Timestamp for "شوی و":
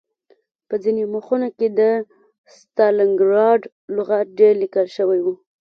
4.97-5.27